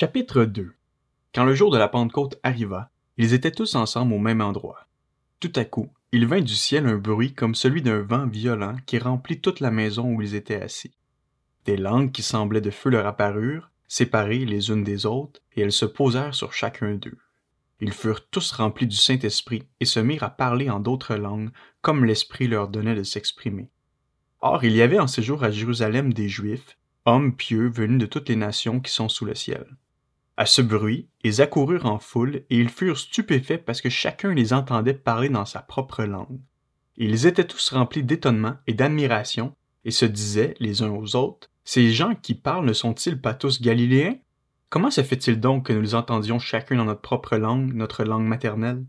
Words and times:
Chapitre 0.00 0.46
2 0.46 0.72
Quand 1.34 1.44
le 1.44 1.54
jour 1.54 1.70
de 1.70 1.76
la 1.76 1.86
Pentecôte 1.86 2.40
arriva, 2.42 2.88
ils 3.18 3.34
étaient 3.34 3.50
tous 3.50 3.74
ensemble 3.74 4.14
au 4.14 4.18
même 4.18 4.40
endroit. 4.40 4.86
Tout 5.40 5.52
à 5.56 5.66
coup, 5.66 5.90
il 6.10 6.26
vint 6.26 6.40
du 6.40 6.54
ciel 6.54 6.86
un 6.86 6.96
bruit 6.96 7.34
comme 7.34 7.54
celui 7.54 7.82
d'un 7.82 8.00
vent 8.00 8.26
violent 8.26 8.76
qui 8.86 8.98
remplit 8.98 9.42
toute 9.42 9.60
la 9.60 9.70
maison 9.70 10.06
où 10.14 10.22
ils 10.22 10.34
étaient 10.34 10.62
assis. 10.62 10.94
Des 11.66 11.76
langues 11.76 12.12
qui 12.12 12.22
semblaient 12.22 12.62
de 12.62 12.70
feu 12.70 12.88
leur 12.88 13.06
apparurent, 13.06 13.70
séparées 13.88 14.46
les 14.46 14.70
unes 14.70 14.84
des 14.84 15.04
autres, 15.04 15.42
et 15.54 15.60
elles 15.60 15.70
se 15.70 15.84
posèrent 15.84 16.34
sur 16.34 16.54
chacun 16.54 16.94
d'eux. 16.94 17.18
Ils 17.82 17.92
furent 17.92 18.26
tous 18.26 18.52
remplis 18.52 18.86
du 18.86 18.96
Saint-Esprit 18.96 19.64
et 19.80 19.84
se 19.84 20.00
mirent 20.00 20.22
à 20.22 20.30
parler 20.30 20.70
en 20.70 20.80
d'autres 20.80 21.16
langues, 21.16 21.50
comme 21.82 22.06
l'Esprit 22.06 22.48
leur 22.48 22.68
donnait 22.68 22.94
de 22.94 23.02
s'exprimer. 23.02 23.68
Or 24.40 24.64
il 24.64 24.74
y 24.74 24.80
avait 24.80 24.98
en 24.98 25.06
séjour 25.06 25.44
à 25.44 25.50
Jérusalem 25.50 26.14
des 26.14 26.30
Juifs, 26.30 26.78
hommes 27.04 27.36
pieux 27.36 27.68
venus 27.68 27.98
de 27.98 28.06
toutes 28.06 28.30
les 28.30 28.36
nations 28.36 28.80
qui 28.80 28.90
sont 28.90 29.10
sous 29.10 29.26
le 29.26 29.34
ciel. 29.34 29.66
À 30.40 30.46
ce 30.46 30.62
bruit, 30.62 31.06
ils 31.22 31.42
accoururent 31.42 31.84
en 31.84 31.98
foule, 31.98 32.44
et 32.48 32.56
ils 32.56 32.70
furent 32.70 32.96
stupéfaits 32.96 33.62
parce 33.62 33.82
que 33.82 33.90
chacun 33.90 34.32
les 34.32 34.54
entendait 34.54 34.94
parler 34.94 35.28
dans 35.28 35.44
sa 35.44 35.60
propre 35.60 36.04
langue. 36.04 36.40
Ils 36.96 37.26
étaient 37.26 37.46
tous 37.46 37.74
remplis 37.74 38.02
d'étonnement 38.02 38.56
et 38.66 38.72
d'admiration, 38.72 39.54
et 39.84 39.90
se 39.90 40.06
disaient 40.06 40.54
les 40.58 40.80
uns 40.80 40.92
aux 40.92 41.14
autres, 41.14 41.50
Ces 41.64 41.92
gens 41.92 42.14
qui 42.14 42.34
parlent 42.34 42.64
ne 42.64 42.72
sont-ils 42.72 43.20
pas 43.20 43.34
tous 43.34 43.60
galiléens? 43.60 44.16
Comment 44.70 44.90
se 44.90 45.02
fait-il 45.02 45.40
donc 45.40 45.66
que 45.66 45.74
nous 45.74 45.82
les 45.82 45.94
entendions 45.94 46.38
chacun 46.38 46.76
dans 46.76 46.86
notre 46.86 47.02
propre 47.02 47.36
langue, 47.36 47.74
notre 47.74 48.04
langue 48.04 48.24
maternelle? 48.24 48.86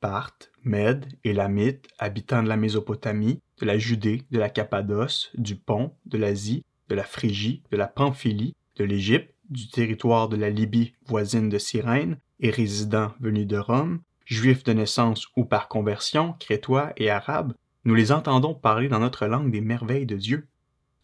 Parthes, 0.00 0.50
Mèdes, 0.64 1.06
Élamites, 1.22 1.86
habitants 2.00 2.42
de 2.42 2.48
la 2.48 2.56
Mésopotamie, 2.56 3.40
de 3.60 3.66
la 3.66 3.78
Judée, 3.78 4.24
de 4.32 4.40
la 4.40 4.50
Cappadoce, 4.50 5.30
du 5.34 5.54
Pont, 5.54 5.94
de 6.06 6.18
l'Asie, 6.18 6.64
de 6.88 6.96
la 6.96 7.04
Phrygie, 7.04 7.62
de 7.70 7.76
la 7.76 7.86
Pamphylie, 7.86 8.56
de 8.74 8.82
l'Égypte, 8.82 9.32
du 9.50 9.68
territoire 9.68 10.28
de 10.28 10.36
la 10.36 10.50
Libye 10.50 10.94
voisine 11.06 11.48
de 11.48 11.58
Cyrène 11.58 12.18
et 12.40 12.50
résidents 12.50 13.12
venus 13.20 13.46
de 13.46 13.58
Rome, 13.58 14.00
juifs 14.24 14.64
de 14.64 14.72
naissance 14.72 15.26
ou 15.36 15.44
par 15.44 15.68
conversion, 15.68 16.34
crétois 16.38 16.92
et 16.96 17.10
arabes, 17.10 17.54
nous 17.84 17.94
les 17.94 18.12
entendons 18.12 18.54
parler 18.54 18.88
dans 18.88 18.98
notre 18.98 19.26
langue 19.26 19.50
des 19.50 19.60
merveilles 19.60 20.06
de 20.06 20.16
Dieu. 20.16 20.46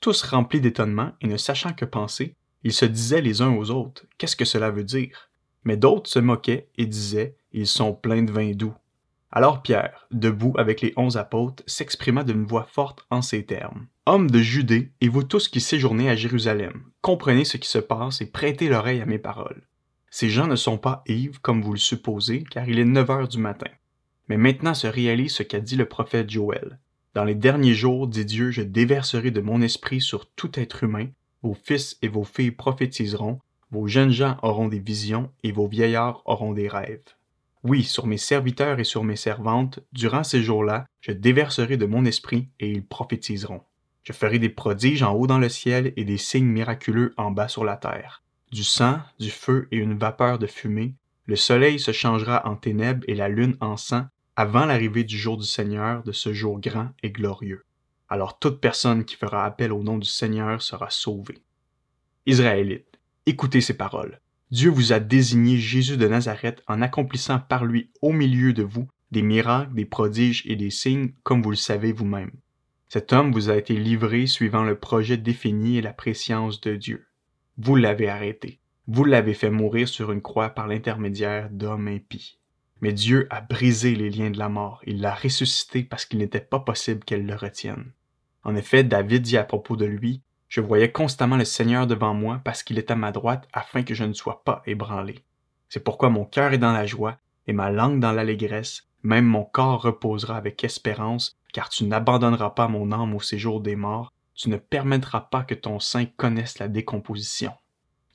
Tous 0.01 0.23
remplis 0.23 0.61
d'étonnement 0.61 1.13
et 1.23 1.27
ne 1.27 1.37
sachant 1.37 1.73
que 1.73 1.87
penser, 1.87 2.37
ils 2.63 2.73
se 2.73 2.85
disaient 2.85 3.23
les 3.23 3.41
uns 3.41 3.57
aux 3.57 3.71
autres 3.71 4.05
Qu'est-ce 4.19 4.37
que 4.37 4.45
cela 4.45 4.71
veut 4.71 4.85
dire 4.85 5.31
Mais 5.65 5.77
d'autres 5.77 6.11
se 6.11 6.19
moquaient 6.19 6.69
et 6.77 6.87
disaient 6.87 7.37
Ils 7.53 7.67
sont 7.67 7.95
pleins 7.95 8.23
de 8.23 8.33
vin 8.33 8.53
doux. 8.53 8.75
Alors 9.37 9.63
Pierre, 9.63 10.07
debout 10.13 10.55
avec 10.59 10.81
les 10.81 10.93
onze 10.97 11.17
apôtres, 11.17 11.65
s'exprima 11.67 12.23
d'une 12.23 12.45
voix 12.45 12.69
forte 12.71 13.05
en 13.11 13.21
ces 13.21 13.45
termes. 13.45 13.89
Hommes 14.07 14.31
de 14.31 14.39
Judée, 14.39 14.93
et 15.01 15.09
vous 15.09 15.25
tous 15.25 15.49
qui 15.49 15.61
séjournez 15.61 16.09
à 16.09 16.15
Jérusalem, 16.15 16.85
comprenez 17.01 17.45
ce 17.45 17.57
qui 17.57 17.69
se 17.69 17.81
passe 17.81 18.21
et 18.21 18.27
prêtez 18.27 18.69
l'oreille 18.69 19.01
à 19.01 19.07
mes 19.07 19.19
paroles. 19.19 19.67
Ces 20.09 20.31
gens 20.31 20.47
ne 20.47 20.55
sont 20.55 20.79
pas 20.79 21.03
ivres 21.09 21.41
comme 21.43 21.63
vous 21.63 21.73
le 21.73 21.81
supposez, 21.81 22.45
car 22.49 22.69
il 22.69 22.79
est 22.79 22.85
neuf 22.85 23.11
heures 23.11 23.27
du 23.27 23.39
matin. 23.39 23.73
Mais 24.29 24.37
maintenant 24.37 24.73
se 24.73 24.87
réalise 24.87 25.35
ce 25.35 25.43
qu'a 25.43 25.59
dit 25.59 25.75
le 25.75 25.87
prophète 25.87 26.31
Joël. 26.31 26.79
Dans 27.15 27.25
les 27.25 27.35
derniers 27.35 27.75
jours, 27.75 28.07
dit 28.07 28.25
Dieu, 28.25 28.53
je 28.53 28.63
déverserai 28.63 29.33
de 29.33 29.41
mon 29.41 29.61
esprit 29.63 30.01
sur 30.01 30.31
tout 30.31 30.61
être 30.61 30.85
humain, 30.85 31.09
vos 31.43 31.55
fils 31.55 31.99
et 32.03 32.09
vos 32.09 32.23
filles 32.23 32.53
prophétiseront, 32.53 33.41
vos 33.73 33.89
jeunes 33.89 34.13
gens 34.13 34.37
auront 34.45 34.69
des 34.69 34.79
visions, 34.79 35.33
et 35.43 35.51
vos 35.51 35.67
vieillards 35.67 36.23
auront 36.25 36.53
des 36.53 36.69
rêves. 36.69 37.03
Oui, 37.65 37.83
sur 37.83 38.07
mes 38.07 38.19
serviteurs 38.19 38.79
et 38.79 38.85
sur 38.85 39.05
mes 39.05 39.17
servantes, 39.17 39.81
durant 39.91 40.23
ces 40.23 40.43
jours-là, 40.43 40.85
je 41.01 41.13
déverserai 41.13 41.79
de 41.79 41.87
mon 41.87 42.05
esprit 42.05 42.51
et 42.61 42.71
ils 42.71 42.87
prophétiseront. 42.87 43.63
Je 44.03 44.13
ferai 44.13 44.39
des 44.39 44.51
prodiges 44.51 45.03
en 45.03 45.15
haut 45.15 45.27
dans 45.27 45.39
le 45.39 45.49
ciel 45.49 45.95
et 45.97 46.05
des 46.05 46.19
signes 46.19 46.45
miraculeux 46.45 47.15
en 47.17 47.31
bas 47.31 47.49
sur 47.49 47.65
la 47.65 47.79
terre. 47.79 48.23
Du 48.53 48.65
sang, 48.65 48.99
du 49.19 49.31
feu 49.31 49.67
et 49.73 49.79
une 49.79 49.99
vapeur 49.99 50.39
de 50.39 50.47
fumée, 50.47 50.95
le 51.25 51.37
soleil 51.37 51.79
se 51.79 51.91
changera 51.91 52.47
en 52.47 52.55
ténèbres 52.55 53.03
et 53.09 53.15
la 53.15 53.31
lune 53.31 53.57
en 53.61 53.79
sang 53.79 54.05
avant 54.37 54.67
l'arrivée 54.67 55.05
du 55.05 55.17
jour 55.17 55.39
du 55.39 55.47
Seigneur, 55.47 56.03
de 56.03 56.13
ce 56.13 56.35
jour 56.35 56.61
grand 56.61 56.91
et 57.03 57.11
glorieux. 57.11 57.65
Alors 58.11 58.39
toute 58.39 58.61
personne 58.61 59.07
qui 59.07 59.17
fera 59.17 59.47
appel 59.47 59.73
au 59.73 59.83
nom 59.83 59.97
du 59.97 60.09
Seigneur 60.09 60.61
sera 60.61 60.91
sauvée. 60.91 61.43
Israélites, 62.27 63.01
écoutez 63.25 63.63
ces 63.63 63.75
paroles. 63.75 64.21
Dieu 64.51 64.71
vous 64.71 64.93
a 64.93 65.01
désigné 65.01 65.57
Jésus 65.57 65.97
de 65.97 66.07
Nazareth 66.07 66.63
en 66.69 66.83
accomplissant 66.83 67.39
par 67.39 67.65
lui 67.65 67.91
au 68.03 68.13
milieu 68.13 68.53
de 68.53 68.63
vous 68.63 68.89
des 69.11 69.23
miracles, 69.23 69.75
des 69.75 69.85
prodiges 69.85 70.43
et 70.47 70.57
des 70.57 70.71
signes, 70.71 71.13
comme 71.23 71.41
vous 71.43 71.51
le 71.51 71.57
savez 71.57 71.93
vous-même. 71.93 72.33
Cet 72.89 73.13
homme 73.13 73.33
vous 73.33 73.49
a 73.49 73.57
été 73.57 73.75
livré 73.77 74.27
suivant 74.27 74.65
le 74.65 74.79
projet 74.79 75.17
défini 75.17 75.79
et 75.79 75.83
la 75.83 75.93
préscience 75.93 76.61
de 76.61 76.77
Dieu. 76.77 77.07
Vous 77.57 77.77
l'avez 77.77 78.09
arrêté. 78.09 78.61
Vous 78.87 79.05
l'avez 79.05 79.35
fait 79.35 79.51
mourir 79.51 79.89
sur 79.89 80.13
une 80.13 80.21
croix 80.21 80.51
par 80.51 80.67
l'intermédiaire 80.67 81.49
d'hommes 81.51 81.89
impies. 81.89 82.39
Mais 82.81 82.93
Dieu 82.93 83.27
a 83.31 83.41
brisé 83.41 83.95
les 83.95 84.11
liens 84.11 84.31
de 84.31 84.39
la 84.39 84.49
mort. 84.49 84.83
Il 84.87 85.01
l'a 85.01 85.15
ressuscité 85.15 85.85
parce 85.85 86.05
qu'il 86.05 86.19
n'était 86.19 86.41
pas 86.41 86.61
possible 86.61 87.05
qu'elle 87.05 87.25
le 87.25 87.35
retienne. 87.35 87.93
En 88.43 88.55
effet, 88.57 88.85
David 88.85 89.23
dit 89.23 89.39
à 89.39 89.45
propos 89.45 89.77
de 89.77 89.87
lui, 89.87 90.23
je 90.55 90.61
voyais 90.61 90.93
constamment 90.93 91.37
le 91.37 91.45
Seigneur 91.45 91.89
devant 91.89 92.15
moi 92.15 92.41
parce 92.45 92.63
qu'il 92.63 92.79
est 92.79 92.93
à 92.93 92.95
ma 92.95 93.11
droite 93.11 93.49
afin 93.53 93.83
que 93.83 93.93
je 93.93 94.05
ne 94.05 94.13
sois 94.13 94.45
pas 94.45 94.63
ébranlé. 94.67 95.25
C'est 95.69 95.83
pourquoi 95.83 96.11
mon 96.11 96.25
cœur 96.25 96.53
est 96.53 96.59
dans 96.59 96.73
la 96.73 96.87
joie 96.87 97.19
et 97.49 97.53
ma 97.53 97.73
langue 97.73 97.99
dans 97.99 98.13
l'allégresse, 98.13 98.87
même 99.03 99.25
mon 99.25 99.43
corps 99.43 99.83
reposera 99.83 100.37
avec 100.37 100.63
espérance, 100.63 101.37
car 101.53 101.71
tu 101.71 101.83
n'abandonneras 101.83 102.51
pas 102.51 102.69
mon 102.69 102.93
âme 102.93 103.17
au 103.17 103.21
séjour 103.21 103.61
des 103.63 103.75
morts, 103.75 104.13
tu 104.37 104.49
ne 104.49 104.57
permettras 104.57 105.23
pas 105.23 105.43
que 105.43 105.57
ton 105.57 105.81
sein 105.81 106.05
connaisse 106.05 106.61
la 106.61 106.69
décomposition. 106.69 107.53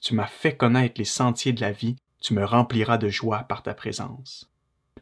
Tu 0.02 0.14
m'as 0.14 0.26
fait 0.26 0.56
connaître 0.56 0.96
les 0.98 1.04
sentiers 1.04 1.52
de 1.52 1.60
la 1.60 1.74
vie, 1.74 1.98
tu 2.22 2.34
me 2.34 2.46
rempliras 2.46 2.98
de 2.98 3.10
joie 3.10 3.40
par 3.40 3.64
ta 3.64 3.74
présence. 3.74 4.50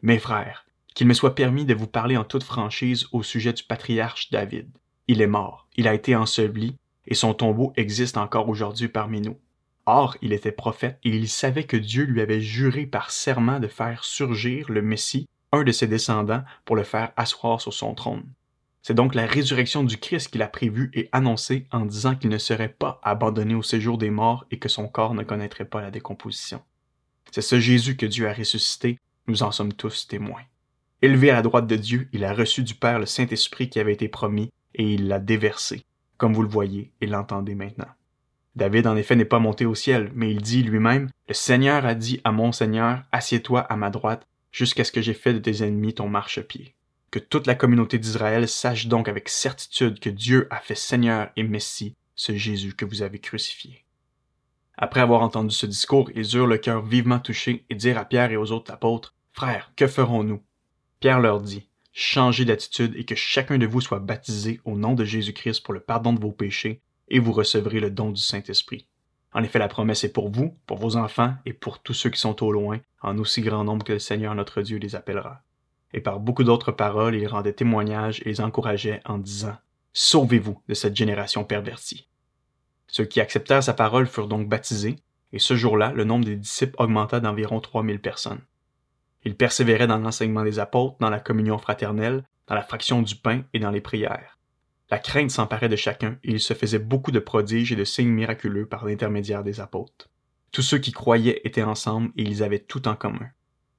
Mes 0.02 0.18
frères, 0.18 0.66
qu'il 0.92 1.06
me 1.06 1.14
soit 1.14 1.36
permis 1.36 1.64
de 1.64 1.74
vous 1.74 1.86
parler 1.86 2.16
en 2.16 2.24
toute 2.24 2.42
franchise 2.42 3.06
au 3.12 3.22
sujet 3.22 3.52
du 3.52 3.62
patriarche 3.62 4.30
David. 4.32 4.76
Il 5.06 5.22
est 5.22 5.28
mort, 5.28 5.68
il 5.76 5.86
a 5.86 5.94
été 5.94 6.16
enseveli, 6.16 6.76
et 7.08 7.14
son 7.14 7.34
tombeau 7.34 7.72
existe 7.76 8.18
encore 8.18 8.48
aujourd'hui 8.48 8.88
parmi 8.88 9.20
nous. 9.20 9.38
Or, 9.86 10.18
il 10.20 10.34
était 10.34 10.52
prophète 10.52 10.98
et 11.02 11.08
il 11.08 11.28
savait 11.28 11.64
que 11.64 11.78
Dieu 11.78 12.04
lui 12.04 12.20
avait 12.20 12.42
juré 12.42 12.84
par 12.84 13.10
serment 13.10 13.58
de 13.58 13.66
faire 13.66 14.04
surgir 14.04 14.70
le 14.70 14.82
Messie, 14.82 15.26
un 15.50 15.64
de 15.64 15.72
ses 15.72 15.86
descendants, 15.86 16.44
pour 16.66 16.76
le 16.76 16.84
faire 16.84 17.12
asseoir 17.16 17.62
sur 17.62 17.72
son 17.72 17.94
trône. 17.94 18.26
C'est 18.82 18.92
donc 18.92 19.14
la 19.14 19.26
résurrection 19.26 19.82
du 19.82 19.96
Christ 19.96 20.30
qu'il 20.30 20.42
a 20.42 20.48
prévue 20.48 20.90
et 20.92 21.08
annoncée 21.12 21.66
en 21.72 21.86
disant 21.86 22.14
qu'il 22.14 22.28
ne 22.28 22.38
serait 22.38 22.68
pas 22.68 23.00
abandonné 23.02 23.54
au 23.54 23.62
séjour 23.62 23.96
des 23.96 24.10
morts 24.10 24.44
et 24.50 24.58
que 24.58 24.68
son 24.68 24.86
corps 24.86 25.14
ne 25.14 25.22
connaîtrait 25.22 25.64
pas 25.64 25.80
la 25.80 25.90
décomposition. 25.90 26.60
C'est 27.32 27.40
ce 27.40 27.58
Jésus 27.58 27.96
que 27.96 28.06
Dieu 28.06 28.28
a 28.28 28.34
ressuscité, 28.34 28.98
nous 29.26 29.42
en 29.42 29.52
sommes 29.52 29.72
tous 29.72 30.06
témoins. 30.06 30.42
Élevé 31.00 31.30
à 31.30 31.34
la 31.34 31.42
droite 31.42 31.66
de 31.66 31.76
Dieu, 31.76 32.08
il 32.12 32.24
a 32.24 32.34
reçu 32.34 32.62
du 32.62 32.74
Père 32.74 32.98
le 32.98 33.06
Saint-Esprit 33.06 33.70
qui 33.70 33.80
avait 33.80 33.92
été 33.94 34.08
promis 34.08 34.50
et 34.74 34.94
il 34.94 35.08
l'a 35.08 35.18
déversé 35.18 35.82
comme 36.18 36.34
vous 36.34 36.42
le 36.42 36.48
voyez 36.48 36.92
et 37.00 37.06
l'entendez 37.06 37.54
maintenant. 37.54 37.88
David 38.56 38.86
en 38.86 38.96
effet 38.96 39.16
n'est 39.16 39.24
pas 39.24 39.38
monté 39.38 39.64
au 39.64 39.74
ciel, 39.74 40.10
mais 40.14 40.30
il 40.30 40.42
dit 40.42 40.62
lui-même, 40.62 41.08
Le 41.28 41.34
Seigneur 41.34 41.86
a 41.86 41.94
dit 41.94 42.20
à 42.24 42.32
mon 42.32 42.52
Seigneur, 42.52 43.02
Assieds-toi 43.12 43.60
à 43.60 43.76
ma 43.76 43.88
droite, 43.88 44.26
jusqu'à 44.50 44.84
ce 44.84 44.92
que 44.92 45.00
j'ai 45.00 45.14
fait 45.14 45.32
de 45.32 45.38
tes 45.38 45.62
ennemis 45.62 45.94
ton 45.94 46.08
marchepied. 46.08 46.74
Que 47.10 47.18
toute 47.18 47.46
la 47.46 47.54
communauté 47.54 47.98
d'Israël 47.98 48.48
sache 48.48 48.88
donc 48.88 49.08
avec 49.08 49.28
certitude 49.28 50.00
que 50.00 50.10
Dieu 50.10 50.46
a 50.50 50.58
fait 50.58 50.74
Seigneur 50.74 51.30
et 51.36 51.44
Messie 51.44 51.94
ce 52.16 52.36
Jésus 52.36 52.74
que 52.74 52.84
vous 52.84 53.02
avez 53.02 53.20
crucifié. 53.20 53.84
Après 54.76 55.00
avoir 55.00 55.22
entendu 55.22 55.54
ce 55.54 55.66
discours, 55.66 56.10
ils 56.14 56.36
eurent 56.36 56.46
le 56.46 56.58
cœur 56.58 56.82
vivement 56.82 57.20
touché 57.20 57.64
et 57.70 57.74
dirent 57.74 57.98
à 57.98 58.04
Pierre 58.04 58.32
et 58.32 58.36
aux 58.36 58.52
autres 58.52 58.72
apôtres, 58.72 59.14
Frères, 59.32 59.72
que 59.76 59.86
ferons-nous? 59.86 60.42
Pierre 60.98 61.20
leur 61.20 61.40
dit, 61.40 61.67
changez 62.00 62.44
d'attitude 62.44 62.94
et 62.94 63.04
que 63.04 63.16
chacun 63.16 63.58
de 63.58 63.66
vous 63.66 63.80
soit 63.80 63.98
baptisé 63.98 64.60
au 64.64 64.76
nom 64.76 64.94
de 64.94 65.04
Jésus-Christ 65.04 65.64
pour 65.64 65.74
le 65.74 65.80
pardon 65.80 66.12
de 66.12 66.20
vos 66.20 66.30
péchés, 66.30 66.80
et 67.08 67.18
vous 67.18 67.32
recevrez 67.32 67.80
le 67.80 67.90
don 67.90 68.12
du 68.12 68.20
Saint-Esprit. 68.20 68.86
En 69.32 69.42
effet, 69.42 69.58
la 69.58 69.66
promesse 69.66 70.04
est 70.04 70.12
pour 70.12 70.30
vous, 70.30 70.56
pour 70.64 70.78
vos 70.78 70.94
enfants 70.94 71.34
et 71.44 71.52
pour 71.52 71.80
tous 71.80 71.94
ceux 71.94 72.10
qui 72.10 72.20
sont 72.20 72.40
au 72.44 72.52
loin, 72.52 72.78
en 73.02 73.18
aussi 73.18 73.40
grand 73.40 73.64
nombre 73.64 73.84
que 73.84 73.94
le 73.94 73.98
Seigneur 73.98 74.36
notre 74.36 74.62
Dieu 74.62 74.78
les 74.78 74.94
appellera. 74.94 75.42
Et 75.92 76.00
par 76.00 76.20
beaucoup 76.20 76.44
d'autres 76.44 76.70
paroles, 76.70 77.16
il 77.16 77.26
rendait 77.26 77.52
témoignage 77.52 78.20
et 78.20 78.26
les 78.26 78.40
encourageait 78.40 79.00
en 79.04 79.18
disant 79.18 79.56
Sauvez-vous 79.92 80.62
de 80.68 80.74
cette 80.74 80.94
génération 80.94 81.42
pervertie. 81.42 82.06
Ceux 82.86 83.06
qui 83.06 83.20
acceptèrent 83.20 83.64
sa 83.64 83.74
parole 83.74 84.06
furent 84.06 84.28
donc 84.28 84.48
baptisés, 84.48 84.96
et 85.32 85.40
ce 85.40 85.56
jour-là, 85.56 85.90
le 85.92 86.04
nombre 86.04 86.26
des 86.26 86.36
disciples 86.36 86.76
augmenta 86.78 87.18
d'environ 87.18 87.58
trois 87.58 87.82
mille 87.82 88.00
personnes. 88.00 88.40
Il 89.28 89.36
persévérait 89.36 89.86
dans 89.86 89.98
l'enseignement 89.98 90.42
des 90.42 90.58
apôtres, 90.58 90.96
dans 91.00 91.10
la 91.10 91.20
communion 91.20 91.58
fraternelle, 91.58 92.24
dans 92.46 92.54
la 92.54 92.62
fraction 92.62 93.02
du 93.02 93.14
pain 93.14 93.42
et 93.52 93.58
dans 93.58 93.70
les 93.70 93.82
prières. 93.82 94.38
La 94.90 94.98
crainte 94.98 95.30
s'emparait 95.30 95.68
de 95.68 95.76
chacun 95.76 96.16
et 96.24 96.30
il 96.30 96.40
se 96.40 96.54
faisait 96.54 96.78
beaucoup 96.78 97.10
de 97.10 97.18
prodiges 97.18 97.70
et 97.70 97.76
de 97.76 97.84
signes 97.84 98.08
miraculeux 98.08 98.64
par 98.64 98.86
l'intermédiaire 98.86 99.44
des 99.44 99.60
apôtres. 99.60 100.08
Tous 100.50 100.62
ceux 100.62 100.78
qui 100.78 100.92
croyaient 100.92 101.42
étaient 101.44 101.62
ensemble 101.62 102.10
et 102.16 102.22
ils 102.22 102.42
avaient 102.42 102.58
tout 102.58 102.88
en 102.88 102.94
commun. 102.94 103.28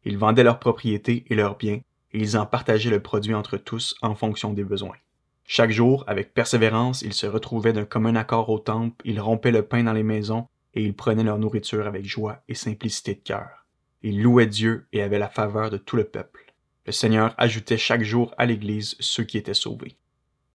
Ils 0.05 0.19
vendaient 0.19 0.43
leurs 0.43 0.59
propriétés 0.59 1.25
et 1.31 1.35
leurs 1.35 1.57
biens 1.57 1.81
et 2.11 2.19
ils 2.19 2.37
en 2.37 2.45
partageaient 2.45 2.91
le 2.91 3.01
produit 3.01 3.33
entre 3.33 3.57
tous 3.57 3.95
en 4.03 4.13
fonction 4.13 4.53
des 4.53 4.63
besoins. 4.63 4.97
Chaque 5.45 5.71
jour, 5.71 6.03
avec 6.05 6.31
persévérance, 6.35 7.01
ils 7.01 7.15
se 7.15 7.25
retrouvaient 7.25 7.73
d'un 7.73 7.85
commun 7.85 8.15
accord 8.15 8.49
au 8.49 8.59
temple, 8.59 9.01
ils 9.03 9.19
rompaient 9.19 9.49
le 9.49 9.63
pain 9.63 9.81
dans 9.81 9.93
les 9.93 10.03
maisons 10.03 10.47
et 10.75 10.83
ils 10.83 10.95
prenaient 10.95 11.23
leur 11.23 11.39
nourriture 11.39 11.87
avec 11.87 12.05
joie 12.05 12.43
et 12.47 12.53
simplicité 12.53 13.15
de 13.15 13.21
cœur. 13.21 13.58
Ils 14.01 14.21
louaient 14.21 14.47
Dieu 14.47 14.87
et 14.93 15.01
avaient 15.01 15.19
la 15.19 15.29
faveur 15.29 15.69
de 15.69 15.77
tout 15.77 15.95
le 15.95 16.05
peuple. 16.05 16.53
Le 16.85 16.91
Seigneur 16.91 17.35
ajoutait 17.37 17.77
chaque 17.77 18.03
jour 18.03 18.33
à 18.37 18.45
l'Église 18.45 18.95
ceux 18.99 19.23
qui 19.23 19.37
étaient 19.37 19.53
sauvés. 19.53 19.98